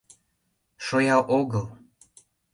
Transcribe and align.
Шоя 0.85 1.17
огыл. 1.39 1.65